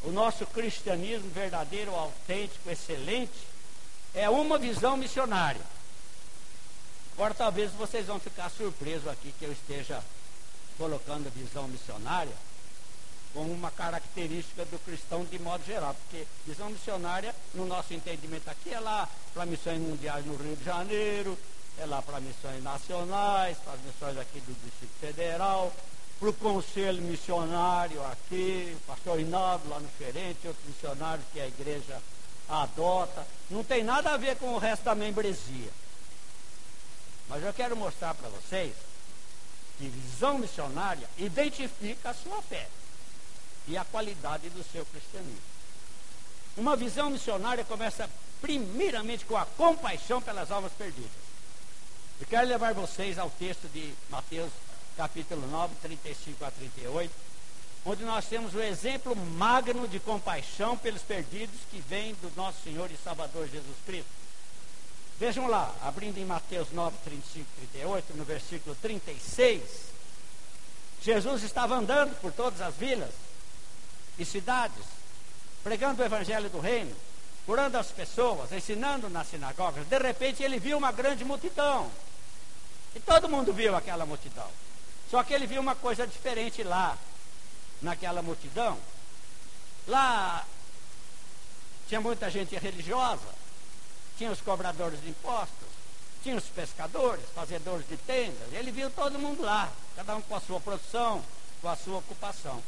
[0.05, 3.47] o nosso cristianismo verdadeiro, autêntico, excelente,
[4.15, 5.61] é uma visão missionária.
[7.15, 10.03] Agora talvez vocês vão ficar surpresos aqui que eu esteja
[10.77, 12.35] colocando visão missionária
[13.37, 18.73] como uma característica do cristão de modo geral, porque visão missionária, no nosso entendimento aqui,
[18.73, 21.39] é lá para missões mundiais no Rio de Janeiro,
[21.79, 25.71] é lá para missões nacionais, para missões aqui do Distrito Federal,
[26.19, 31.47] para o conselho missionário aqui, o pastor Inaldo lá no Ferente, outros missionários que a
[31.47, 32.01] igreja
[32.49, 33.27] adota.
[33.51, 35.71] Não tem nada a ver com o resto da membresia.
[37.29, 38.75] Mas eu quero mostrar para vocês
[39.79, 42.67] que visão missionária identifica a sua fé
[43.69, 45.57] e a qualidade do seu cristianismo.
[46.57, 48.09] Uma visão missionária começa
[48.41, 51.11] primeiramente com a compaixão pelas almas perdidas.
[52.19, 54.51] Eu quero levar vocês ao texto de Mateus
[54.97, 57.13] capítulo 9, 35 a 38,
[57.85, 62.91] onde nós temos o exemplo magno de compaixão pelos perdidos que vem do nosso Senhor
[62.91, 64.11] e Salvador Jesus Cristo.
[65.19, 69.63] Vejam lá, abrindo em Mateus 9, 35 e 38, no versículo 36,
[71.03, 73.13] Jesus estava andando por todas as vilas
[74.19, 74.85] e cidades,
[75.63, 76.95] pregando o evangelho do reino,
[77.45, 79.87] curando as pessoas, ensinando nas sinagogas.
[79.87, 81.91] De repente ele viu uma grande multidão.
[82.95, 84.49] E todo mundo viu aquela multidão.
[85.11, 86.97] Só que ele viu uma coisa diferente lá,
[87.81, 88.79] naquela multidão.
[89.87, 90.45] Lá
[91.89, 93.29] tinha muita gente religiosa,
[94.19, 95.69] tinha os cobradores de impostos,
[96.23, 98.53] tinha os pescadores, fazedores de tendas.
[98.53, 101.23] Ele viu todo mundo lá, cada um com a sua produção,
[101.63, 102.63] com a sua ocupação.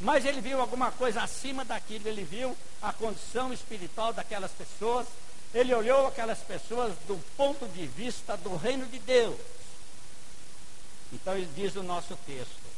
[0.00, 5.06] Mas ele viu alguma coisa acima daquilo, ele viu a condição espiritual daquelas pessoas,
[5.54, 9.36] ele olhou aquelas pessoas do ponto de vista do reino de Deus.
[11.12, 12.68] Então ele diz o nosso texto: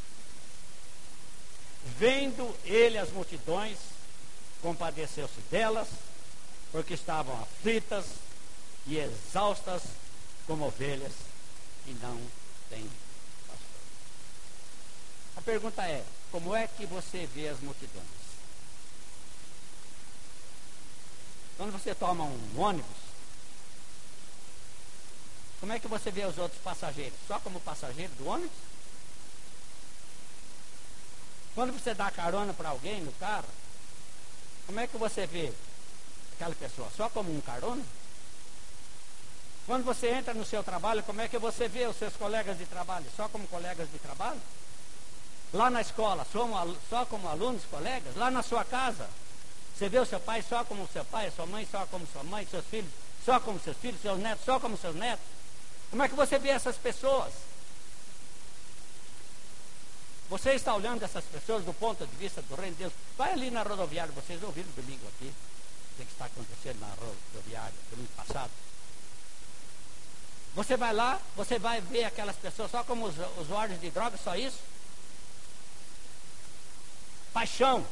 [1.98, 3.78] Vendo ele as multidões,
[4.62, 5.88] compadeceu-se delas,
[6.70, 8.06] porque estavam aflitas
[8.86, 9.82] e exaustas
[10.46, 11.12] como ovelhas
[11.84, 12.20] que não
[12.68, 12.88] têm
[13.46, 13.80] pastor.
[15.36, 18.20] A pergunta é: como é que você vê as multidões?
[21.56, 23.09] Quando você toma um ônibus,
[25.60, 27.18] Como é que você vê os outros passageiros?
[27.28, 28.50] Só como passageiro do ônibus?
[31.54, 33.48] Quando você dá carona para alguém no carro,
[34.66, 35.52] como é que você vê
[36.34, 36.88] aquela pessoa?
[36.96, 37.84] Só como um carona?
[39.66, 42.64] Quando você entra no seu trabalho, como é que você vê os seus colegas de
[42.64, 43.06] trabalho?
[43.14, 44.40] Só como colegas de trabalho?
[45.52, 46.26] Lá na escola,
[46.88, 48.16] só como alunos, colegas?
[48.16, 49.08] Lá na sua casa,
[49.76, 52.46] você vê o seu pai só como seu pai, sua mãe só como sua mãe,
[52.50, 52.90] seus filhos
[53.24, 55.39] só como seus filhos, seus netos só como seus netos?
[55.90, 57.32] Como é que você vê essas pessoas?
[60.28, 62.92] Você está olhando essas pessoas do ponto de vista do reino de Deus.
[63.18, 68.10] Vai ali na rodoviária, vocês ouviram domingo aqui, o que está acontecendo na rodoviária, domingo
[68.16, 68.50] passado.
[70.54, 74.58] Você vai lá, você vai ver aquelas pessoas só como usuários de drogas, só isso?
[77.32, 77.84] Paixão,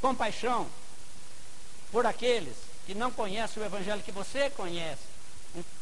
[0.00, 0.68] compaixão
[1.90, 5.11] por aqueles que não conhecem o Evangelho que você conhece,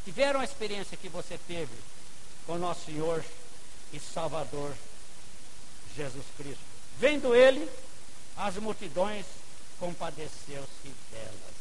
[0.05, 1.75] tiveram a experiência que você teve
[2.47, 3.25] com nosso Senhor
[3.93, 4.75] e Salvador
[5.97, 6.65] Jesus Cristo.
[6.99, 7.69] Vendo ele,
[8.37, 9.27] as multidões
[9.79, 11.61] compadeceu-se delas.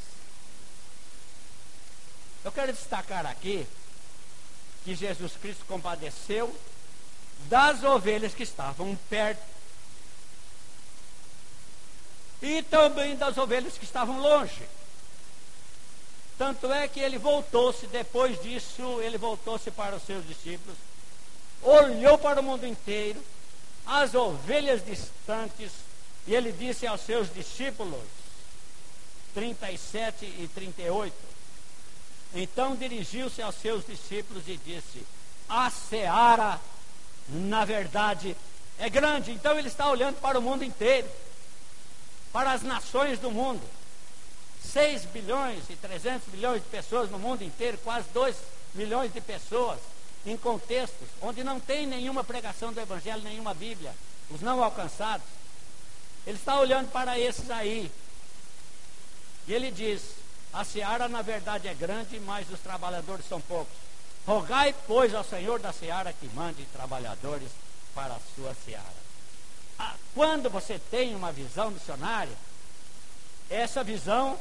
[2.44, 3.68] Eu quero destacar aqui
[4.84, 6.54] que Jesus Cristo compadeceu
[7.48, 9.44] das ovelhas que estavam perto
[12.42, 14.68] e também das ovelhas que estavam longe.
[16.40, 20.78] Tanto é que ele voltou-se, depois disso, ele voltou-se para os seus discípulos,
[21.62, 23.22] olhou para o mundo inteiro,
[23.86, 25.70] as ovelhas distantes,
[26.26, 28.00] e ele disse aos seus discípulos,
[29.34, 31.14] 37 e 38,
[32.34, 35.06] então dirigiu-se aos seus discípulos e disse:
[35.50, 36.58] A seara,
[37.28, 38.38] na verdade,
[38.78, 39.32] é grande.
[39.32, 41.10] Então ele está olhando para o mundo inteiro,
[42.32, 43.62] para as nações do mundo.
[44.72, 48.36] 6 bilhões e 300 milhões de pessoas no mundo inteiro, quase 2
[48.74, 49.80] milhões de pessoas,
[50.26, 53.94] em contextos onde não tem nenhuma pregação do Evangelho, nenhuma Bíblia,
[54.30, 55.26] os não alcançados.
[56.26, 57.92] Ele está olhando para esses aí.
[59.48, 60.02] E ele diz:
[60.54, 63.74] a seara, na verdade, é grande, mas os trabalhadores são poucos.
[64.28, 67.50] Rogai, pois, ao Senhor da seara que mande trabalhadores
[67.96, 69.00] para a sua seara.
[69.78, 72.36] Ah, quando você tem uma visão missionária,
[73.50, 74.38] essa visão,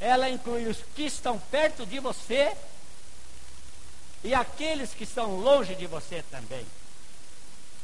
[0.00, 2.56] ela inclui os que estão perto de você
[4.24, 6.66] e aqueles que estão longe de você também.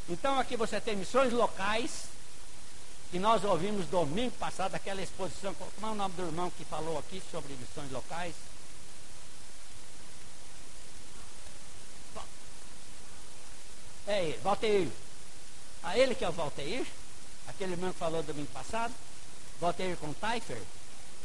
[0.08, 2.04] Então aqui você tem missões locais,
[3.10, 6.98] que nós ouvimos domingo passado, aquela exposição, como é o nome do irmão que falou
[6.98, 8.34] aqui sobre missões locais?
[14.06, 14.88] É ele, Valteir.
[15.82, 16.86] A ah, ele que é o Valteir,
[17.48, 18.94] aquele irmão que falou domingo passado,
[19.60, 20.60] Valteir com Taifer.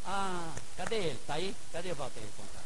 [0.06, 1.20] Ah, cadê ele?
[1.22, 1.56] Está aí?
[1.72, 2.62] Cadê o Valteir com Taifer?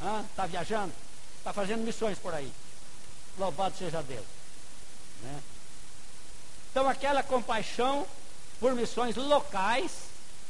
[0.00, 0.92] Ah, está viajando?
[1.38, 2.52] Está fazendo missões por aí.
[3.38, 4.24] Louvado seja Deus.
[5.22, 5.40] Né?
[6.70, 8.06] Então, aquela compaixão
[8.60, 9.90] por missões locais,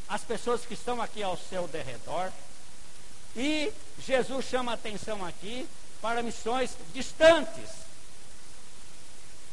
[0.09, 2.31] as pessoas que estão aqui ao seu derredor.
[3.35, 3.73] E
[4.05, 5.69] Jesus chama a atenção aqui
[6.01, 7.71] para missões distantes.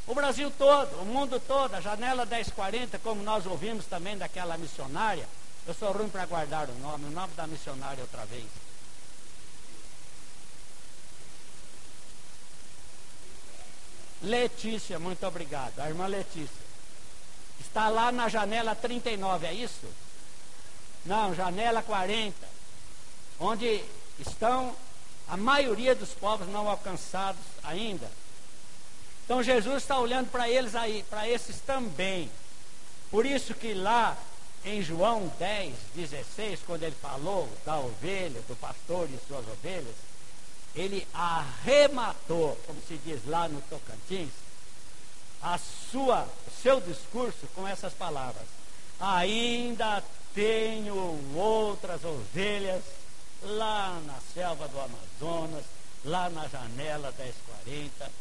[0.05, 5.27] O Brasil todo, o mundo todo, a janela 1040, como nós ouvimos também daquela missionária.
[5.65, 8.45] Eu sou ruim para guardar o nome, o nome da missionária outra vez.
[14.21, 15.79] Letícia, muito obrigado.
[15.79, 16.63] A irmã Letícia.
[17.59, 19.87] Está lá na janela 39, é isso?
[21.05, 22.35] Não, janela 40.
[23.39, 23.83] Onde
[24.19, 24.75] estão
[25.27, 28.09] a maioria dos povos não alcançados ainda.
[29.23, 32.29] Então Jesus está olhando para eles aí, para esses também.
[33.09, 34.17] Por isso que lá
[34.65, 39.95] em João 10, 16, quando ele falou da ovelha, do pastor e suas ovelhas,
[40.75, 44.31] ele arrematou, como se diz lá no Tocantins,
[45.41, 45.59] a
[45.91, 46.27] sua,
[46.61, 48.47] seu discurso com essas palavras.
[48.99, 50.01] Ainda
[50.33, 50.95] tenho
[51.35, 52.81] outras ovelhas
[53.43, 55.63] lá na selva do Amazonas,
[56.05, 58.11] lá na janela 1040,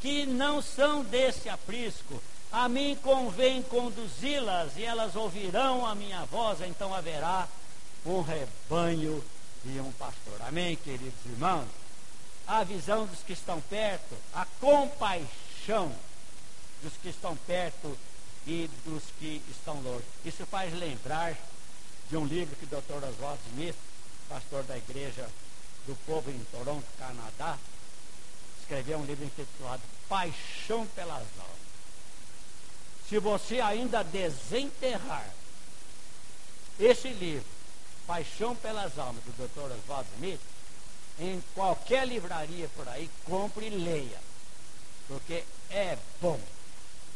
[0.00, 2.20] que não são desse aprisco.
[2.52, 7.48] A mim convém conduzi-las e elas ouvirão a minha voz, então haverá
[8.04, 9.24] um rebanho
[9.64, 10.36] e um pastor.
[10.42, 11.66] Amém, queridos irmãos?
[12.46, 15.90] A visão dos que estão perto, a compaixão
[16.82, 17.96] dos que estão perto
[18.46, 20.04] e dos que estão longe.
[20.22, 21.34] Isso faz lembrar
[22.10, 23.02] de um livro que o Dr.
[23.08, 23.76] Oswald Smith,
[24.28, 25.26] pastor da igreja
[25.86, 27.56] do povo em Toronto, Canadá,
[28.60, 31.51] escreveu um livro intitulado Paixão pelas Almas.
[33.12, 35.28] Se você ainda desenterrar
[36.80, 37.44] esse livro,
[38.06, 39.70] Paixão pelas Almas, do Dr.
[39.70, 40.40] Oswald Smith,
[41.18, 44.18] em qualquer livraria por aí, compre e leia.
[45.08, 46.40] Porque é bom,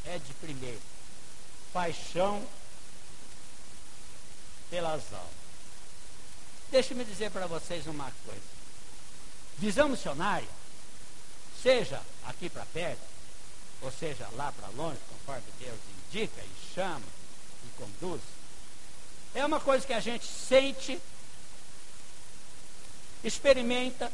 [0.05, 0.82] é de primeiro.
[1.72, 2.47] Paixão
[4.68, 5.30] pelas almas.
[6.70, 8.42] Deixe-me dizer para vocês uma coisa.
[9.57, 10.49] Visão missionária,
[11.62, 13.01] seja aqui para perto,
[13.80, 17.03] ou seja lá para longe, conforme Deus indica e chama
[17.64, 18.22] e conduz,
[19.35, 21.01] é uma coisa que a gente sente,
[23.24, 24.11] experimenta,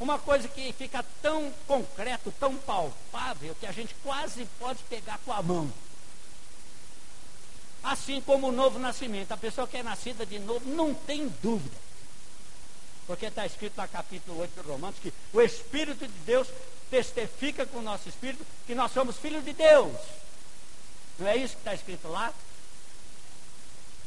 [0.00, 5.32] uma coisa que fica tão concreto, tão palpável, que a gente quase pode pegar com
[5.32, 5.72] a mão.
[7.84, 9.32] Assim como o novo nascimento.
[9.32, 11.76] A pessoa que é nascida de novo não tem dúvida.
[13.12, 16.48] Porque está escrito no capítulo 8 de Romanos que o Espírito de Deus
[16.90, 19.94] testifica com o nosso espírito que nós somos filhos de Deus.
[21.18, 22.32] Não é isso que está escrito lá?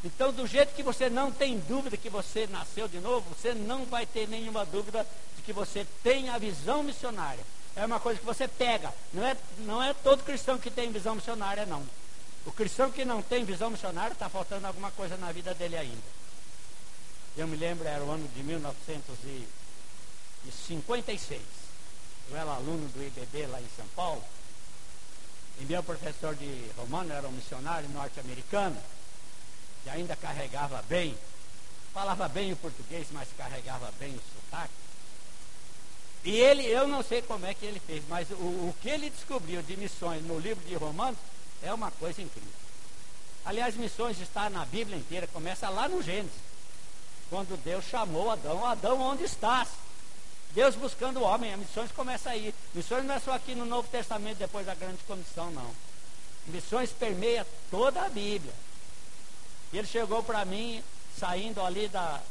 [0.03, 3.85] Então, do jeito que você não tem dúvida que você nasceu de novo, você não
[3.85, 7.45] vai ter nenhuma dúvida de que você tem a visão missionária.
[7.75, 8.91] É uma coisa que você pega.
[9.13, 11.83] Não é, não é todo cristão que tem visão missionária, não.
[12.43, 16.24] O cristão que não tem visão missionária está faltando alguma coisa na vida dele ainda.
[17.37, 21.41] Eu me lembro, era o ano de 1956.
[22.29, 24.23] Eu era aluno do IBB lá em São Paulo.
[25.59, 28.77] E meu professor de romano era um missionário norte-americano,
[29.83, 31.17] que ainda carregava bem,
[31.93, 34.73] falava bem o português, mas carregava bem o sotaque.
[36.23, 39.09] E ele, eu não sei como é que ele fez, mas o, o que ele
[39.09, 41.19] descobriu de missões no livro de Romanos
[41.61, 42.49] é uma coisa incrível.
[43.45, 46.54] Aliás, missões está na Bíblia inteira, começa lá no Gênesis.
[47.35, 49.67] Quando Deus chamou Adão, Adão, onde estás?
[50.51, 52.55] Deus buscando o homem, a missões começa aí.
[52.73, 55.69] Missões não é só aqui no Novo Testamento, depois da grande comissão, não.
[56.47, 58.53] Missões permeia toda a Bíblia.
[59.73, 60.81] E ele chegou para mim,
[61.19, 62.21] saindo ali da,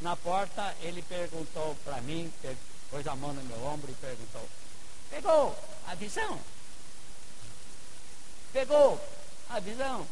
[0.00, 2.32] na porta, ele perguntou para mim,
[2.90, 4.48] pôs a mão no meu ombro e perguntou:
[5.10, 5.54] Pegou
[5.86, 6.40] a visão?
[8.54, 8.98] Pegou
[9.50, 10.06] a visão.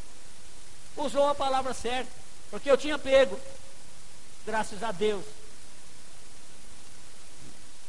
[0.98, 2.12] Usou a palavra certa.
[2.50, 3.40] Porque eu tinha pego.
[4.46, 5.24] Graças a Deus.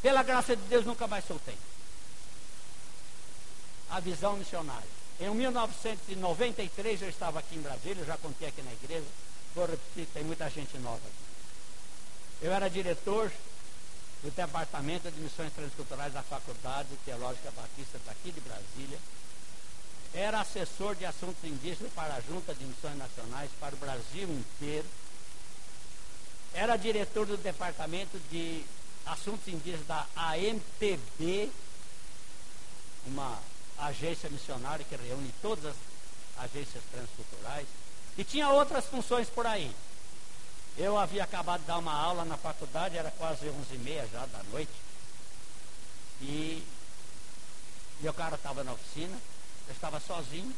[0.01, 1.57] Pela graça de Deus nunca mais soltei.
[3.89, 4.95] A visão missionária.
[5.19, 9.05] Em 1993 eu estava aqui em Brasília, já contei aqui na igreja.
[9.53, 12.45] Vou repetir, tem muita gente nova aqui.
[12.45, 13.31] Eu era diretor
[14.21, 18.99] do Departamento de Missões Transculturais da Faculdade Teológica Batista daqui de Brasília
[20.15, 24.85] era assessor de assuntos indígenas para a Junta de Missões Nacionais para o Brasil inteiro.
[26.55, 28.63] Era diretor do departamento de
[29.05, 31.51] assuntos indígenas da AMTB,
[33.05, 33.37] uma
[33.77, 37.67] agência missionária que reúne todas as agências transculturais.
[38.17, 39.69] E tinha outras funções por aí.
[40.77, 44.71] Eu havia acabado de dar uma aula na faculdade, era quase 11h30 já da noite.
[46.21, 46.63] E
[47.99, 49.17] meu cara estava na oficina.
[49.67, 50.53] Eu estava sozinho,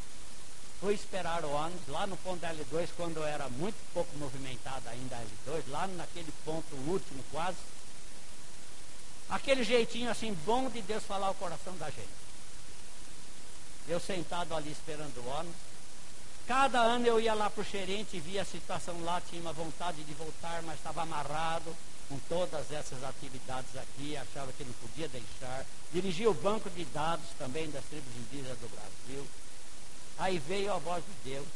[0.80, 5.16] fui esperar o ônibus lá no ponto L2, quando era muito pouco movimentado ainda
[5.46, 7.56] L2, lá naquele ponto último quase.
[9.28, 12.08] Aquele jeitinho assim bom de Deus falar o coração da gente.
[13.88, 15.56] Eu sentado ali esperando o ônibus.
[16.46, 19.52] Cada ano eu ia lá para o gerente e via a situação lá, tinha uma
[19.52, 21.76] vontade de voltar, mas estava amarrado
[22.08, 25.66] com todas essas atividades aqui, achava que não podia deixar.
[25.92, 29.26] Dirigia o banco de dados também das tribos indígenas do Brasil.
[30.18, 31.46] Aí veio a voz de Deus.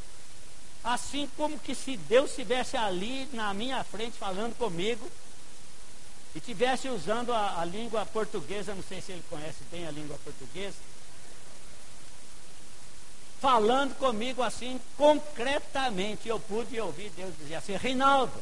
[0.84, 5.08] Assim como que se Deus estivesse ali na minha frente falando comigo
[6.34, 10.18] e estivesse usando a, a língua portuguesa, não sei se ele conhece bem a língua
[10.24, 10.76] portuguesa,
[13.40, 16.28] falando comigo assim concretamente.
[16.28, 18.32] Eu pude ouvir Deus dizer assim, Reinaldo,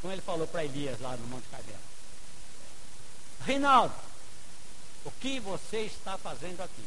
[0.00, 1.78] como ele falou para Elias lá no Monte Carmelo.
[3.44, 3.94] Reinaldo,
[5.04, 6.84] o que você está fazendo aqui?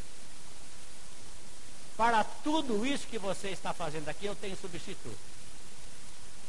[1.97, 5.17] Para tudo isso que você está fazendo aqui, eu tenho substituto.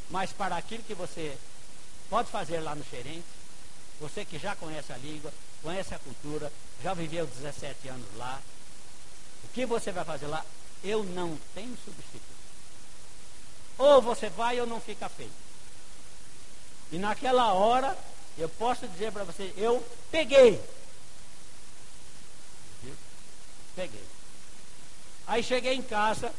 [0.09, 1.37] Mas para aquilo que você
[2.09, 3.25] pode fazer lá no Xerente,
[3.99, 6.51] você que já conhece a língua, conhece a cultura,
[6.83, 8.41] já viveu 17 anos lá,
[9.43, 10.45] o que você vai fazer lá?
[10.83, 12.21] Eu não tenho substituto.
[13.77, 15.31] Ou você vai ou não fica feito.
[16.91, 17.97] E naquela hora,
[18.37, 20.61] eu posso dizer para você, eu peguei.
[22.83, 22.95] Viu?
[23.75, 24.16] Peguei.
[25.27, 26.33] Aí cheguei em casa.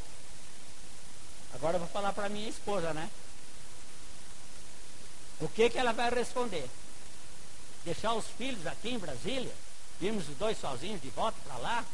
[1.55, 3.09] Agora eu vou falar para minha esposa, né?
[5.41, 6.69] O que, que ela vai responder?
[7.85, 9.55] Deixar os filhos aqui em Brasília?
[10.01, 11.85] Vimos os dois sozinhos de volta para lá?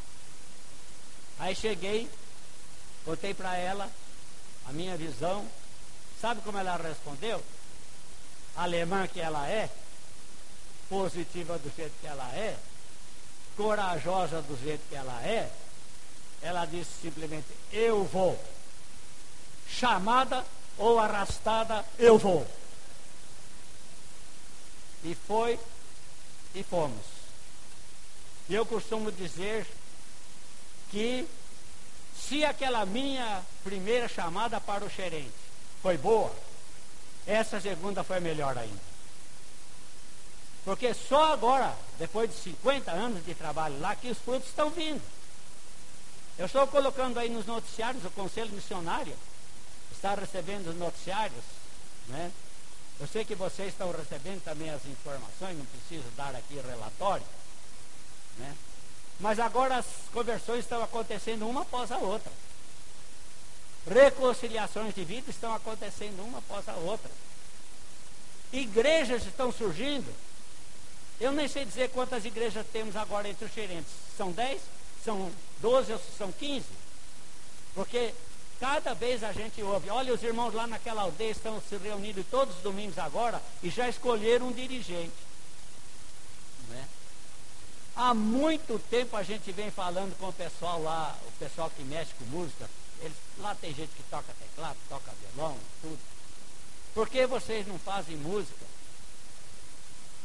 [1.38, 2.09] Aí cheguei,
[3.05, 3.90] contei para ela
[4.66, 5.47] a minha visão.
[6.20, 7.42] Sabe como ela respondeu?
[8.57, 9.68] alemã que ela é,
[10.88, 12.57] positiva do jeito que ela é,
[13.57, 15.51] corajosa do jeito que ela é,
[16.45, 18.38] ela disse simplesmente: Eu vou.
[19.66, 20.45] Chamada
[20.76, 22.47] ou arrastada, eu vou.
[25.03, 25.59] E foi
[26.55, 27.05] e fomos.
[28.49, 29.66] E eu costumo dizer
[30.90, 31.26] que
[32.14, 35.32] se aquela minha primeira chamada para o gerente
[35.82, 36.32] foi boa,
[37.26, 38.95] essa segunda foi melhor ainda.
[40.62, 45.03] Porque só agora, depois de 50 anos de trabalho lá, que os frutos estão vindo.
[46.39, 49.14] Eu estou colocando aí nos noticiários, o Conselho Missionário
[49.93, 51.45] está recebendo os noticiários,
[52.09, 52.30] né?
[53.01, 57.26] Eu sei que vocês estão recebendo também as informações, não preciso dar aqui relatório,
[58.39, 58.55] né?
[59.20, 62.32] Mas agora as conversões estão acontecendo uma após a outra.
[63.87, 67.11] Reconciliações de vida estão acontecendo uma após a outra.
[68.53, 70.12] Igrejas estão surgindo
[71.20, 73.93] eu nem sei dizer quantas igrejas temos agora entre os gerentes.
[74.16, 74.61] São 10?
[75.05, 75.30] São
[75.64, 76.62] 12 ou são 15?
[77.74, 78.12] Porque
[78.60, 82.54] cada vez a gente ouve, olha, os irmãos lá naquela aldeia estão se reunindo todos
[82.56, 85.14] os domingos agora e já escolheram um dirigente.
[86.68, 86.86] Né?
[87.96, 92.12] Há muito tempo a gente vem falando com o pessoal lá, o pessoal que mexe
[92.18, 92.68] com música.
[93.00, 95.98] Eles, lá tem gente que toca teclado, toca violão, tudo.
[96.92, 98.66] Por que vocês não fazem música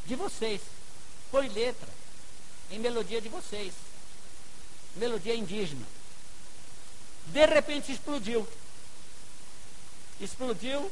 [0.05, 0.59] de vocês?
[1.31, 1.87] Põe letra
[2.69, 3.73] em melodia de vocês.
[5.00, 5.86] Melodia indígena.
[7.28, 8.47] De repente explodiu.
[10.20, 10.91] Explodiu.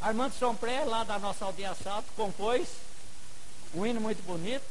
[0.00, 2.68] Armando Sompré, lá da nossa aldeia Salto, compôs
[3.74, 4.64] um hino muito bonito.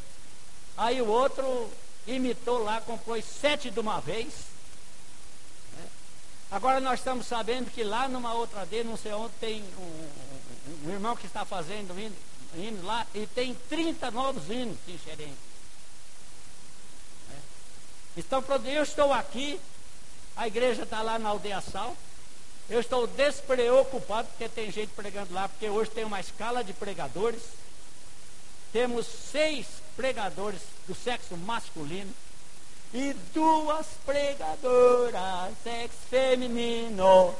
[0.78, 1.70] Aí o outro
[2.06, 4.28] imitou lá, compôs sete de uma vez.
[5.76, 5.88] Né?
[6.51, 10.89] Agora nós estamos sabendo que lá numa outra D, não sei onde, tem um, um,
[10.89, 12.16] um irmão que está fazendo hino
[12.56, 15.34] hinos lá, e tem 30 novos hinos em Xerém.
[18.16, 19.59] Então, eu estou aqui,
[20.36, 21.95] a igreja está lá na aldeia Sal,
[22.70, 27.41] eu estou despreocupado porque tem gente pregando lá, porque hoje tem uma escala de pregadores.
[28.72, 32.11] Temos seis pregadores do sexo masculino
[32.93, 37.36] e duas pregadoras sexo feminino,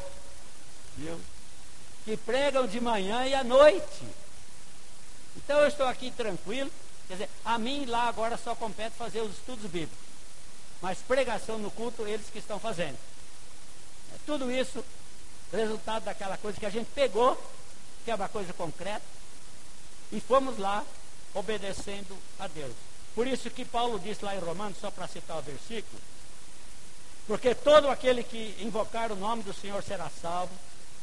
[0.98, 1.20] viu?
[2.06, 4.04] Que pregam de manhã e à noite.
[5.38, 6.70] Então eu estou aqui tranquilo.
[7.08, 10.13] Quer dizer, a mim lá agora só compete fazer os estudos bíblicos.
[10.84, 12.98] Mas pregação no culto, eles que estão fazendo.
[14.14, 14.84] É tudo isso
[15.50, 17.42] resultado daquela coisa que a gente pegou,
[18.04, 19.02] que é uma coisa concreta,
[20.12, 20.84] e fomos lá
[21.34, 22.74] obedecendo a Deus.
[23.16, 26.02] Por isso que Paulo disse lá em Romanos, só para citar o versículo,
[27.28, 30.54] porque todo aquele que invocar o nome do Senhor será salvo,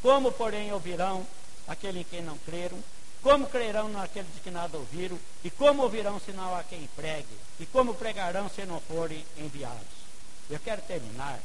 [0.03, 1.27] como porém ouvirão
[1.67, 2.79] aquele em quem não creram,
[3.23, 5.19] como crerão naqueles que nada ouviram?
[5.45, 7.37] E como ouvirão não há quem pregue?
[7.59, 10.01] E como pregarão se não forem enviados?
[10.49, 11.39] Eu quero terminar,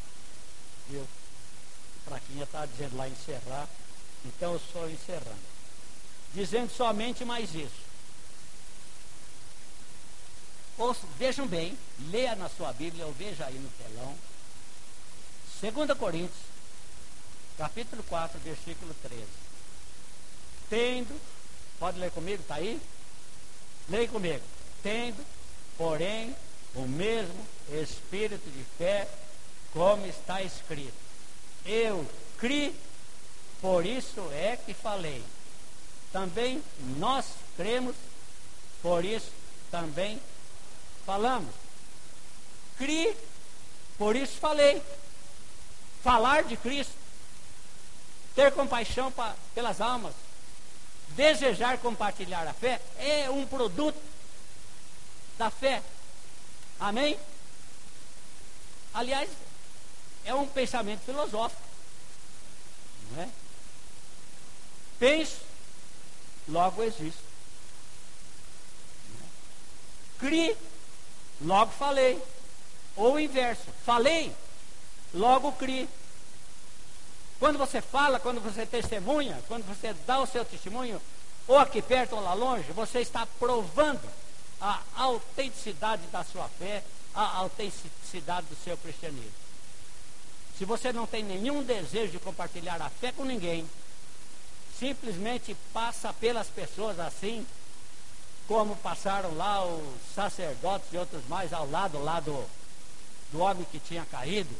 [0.89, 1.05] viu?
[2.05, 3.67] Para quem está dizendo lá encerrar,
[4.23, 5.55] então eu estou encerrando.
[6.34, 7.86] Dizendo somente mais isso.
[10.78, 11.78] Ouçam, vejam bem,
[12.09, 14.15] leia na sua Bíblia, ou veja aí no telão.
[15.61, 16.41] 2 Coríntios,
[17.57, 19.23] capítulo 4, versículo 13.
[20.69, 21.34] Tendo
[21.80, 22.41] Pode ler comigo?
[22.41, 22.82] Está aí?
[23.89, 24.43] Leia comigo.
[24.82, 25.23] Tendo,
[25.78, 26.36] porém,
[26.73, 29.07] o mesmo espírito de fé,
[29.73, 30.93] como está escrito.
[31.65, 32.05] Eu
[32.38, 32.76] criei,
[33.61, 35.23] por isso é que falei.
[36.11, 36.63] Também
[36.97, 37.26] nós
[37.57, 37.95] cremos,
[38.82, 39.32] por isso
[39.71, 40.19] também
[41.05, 41.53] falamos.
[42.78, 43.15] Criei,
[43.97, 44.82] por isso falei.
[46.03, 46.93] Falar de Cristo,
[48.36, 50.13] ter compaixão pra, pelas almas,
[51.16, 53.97] desejar compartilhar a fé é um produto
[55.38, 55.82] da fé.
[56.80, 57.18] Amém?
[58.93, 59.30] Aliás,
[60.26, 61.61] é um pensamento filosófico.
[63.11, 63.30] Não é?
[64.99, 65.38] Penso,
[66.47, 67.24] logo existo.
[70.20, 70.55] Crie,
[71.41, 72.22] logo falei.
[72.95, 74.34] Ou o inverso, falei,
[75.13, 75.88] logo crie.
[77.39, 81.01] Quando você fala, quando você testemunha, quando você dá o seu testemunho,
[81.47, 84.01] ou aqui perto ou lá longe, você está provando
[84.59, 86.83] a autenticidade da sua fé,
[87.13, 89.31] a autenticidade do seu cristianismo.
[90.57, 93.69] Se você não tem nenhum desejo de compartilhar a fé com ninguém,
[94.79, 97.45] simplesmente passa pelas pessoas assim,
[98.47, 99.83] como passaram lá os
[100.13, 102.45] sacerdotes e outros mais ao lado lá do,
[103.31, 104.55] do homem que tinha caído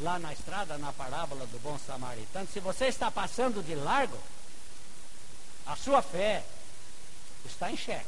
[0.00, 4.18] lá na estrada, na parábola do bom samaritano, se você está passando de largo,
[5.66, 6.44] a sua fé
[7.44, 8.06] está em xeque.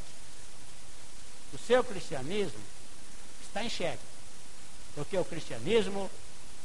[1.52, 2.60] o seu cristianismo
[3.46, 4.02] está em xeque.
[4.94, 6.10] Porque o cristianismo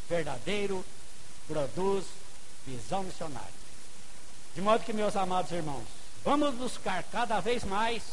[0.09, 0.83] verdadeiro
[1.47, 2.05] produz
[2.65, 3.59] visão missionária.
[4.55, 5.85] De modo que, meus amados irmãos,
[6.23, 8.03] vamos buscar cada vez mais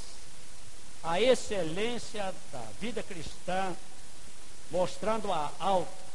[1.03, 3.75] a excelência da vida cristã,
[4.71, 5.51] mostrando a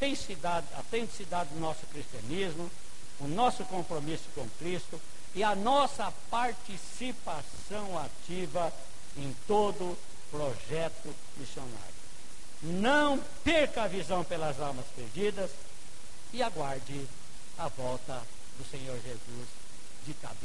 [0.01, 2.69] autenticidade, autenticidade do nosso cristianismo,
[3.19, 4.99] o nosso compromisso com Cristo
[5.35, 8.73] e a nossa participação ativa
[9.15, 9.97] em todo
[10.31, 12.01] projeto missionário.
[12.63, 15.51] Não perca a visão pelas almas perdidas
[16.33, 17.07] e aguarde
[17.57, 18.21] a volta
[18.57, 19.47] do Senhor Jesus
[20.05, 20.41] de cabeça